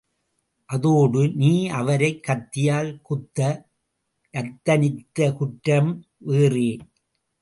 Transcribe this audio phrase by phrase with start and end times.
[0.69, 3.39] அதோடு, நீ அவரைக் கத்தியால் குத்த
[4.33, 5.91] யத்தனித்த குற்றம்
[6.19, 6.69] வேறே!